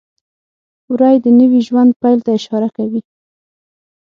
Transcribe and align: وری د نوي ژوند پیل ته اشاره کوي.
وری 0.91 1.15
د 1.23 1.25
نوي 1.39 1.61
ژوند 1.67 1.91
پیل 2.01 2.19
ته 2.25 2.29
اشاره 2.37 2.69
کوي. 2.77 3.01